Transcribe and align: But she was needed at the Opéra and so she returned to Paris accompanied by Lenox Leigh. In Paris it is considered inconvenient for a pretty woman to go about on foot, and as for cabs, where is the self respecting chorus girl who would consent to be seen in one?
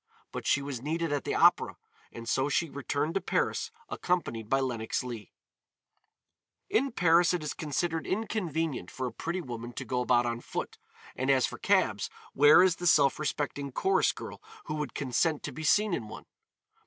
But 0.31 0.47
she 0.47 0.63
was 0.63 0.81
needed 0.81 1.13
at 1.13 1.25
the 1.25 1.33
Opéra 1.33 1.75
and 2.11 2.27
so 2.27 2.49
she 2.49 2.71
returned 2.71 3.13
to 3.13 3.21
Paris 3.21 3.69
accompanied 3.87 4.49
by 4.49 4.59
Lenox 4.59 5.03
Leigh. 5.03 5.31
In 6.71 6.91
Paris 6.91 7.35
it 7.35 7.43
is 7.43 7.53
considered 7.53 8.07
inconvenient 8.07 8.89
for 8.89 9.05
a 9.05 9.11
pretty 9.13 9.41
woman 9.41 9.73
to 9.73 9.85
go 9.85 10.01
about 10.01 10.25
on 10.25 10.41
foot, 10.41 10.79
and 11.15 11.29
as 11.29 11.45
for 11.45 11.59
cabs, 11.59 12.09
where 12.33 12.63
is 12.63 12.77
the 12.77 12.87
self 12.87 13.19
respecting 13.19 13.71
chorus 13.71 14.11
girl 14.11 14.41
who 14.65 14.73
would 14.73 14.95
consent 14.95 15.43
to 15.43 15.51
be 15.51 15.61
seen 15.63 15.93
in 15.93 16.07
one? 16.07 16.25